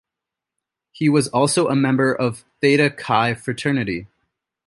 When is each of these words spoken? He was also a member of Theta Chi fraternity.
He 0.91 1.09
was 1.09 1.27
also 1.27 1.67
a 1.67 1.75
member 1.75 2.11
of 2.11 2.43
Theta 2.59 2.89
Chi 2.89 3.35
fraternity. 3.35 4.07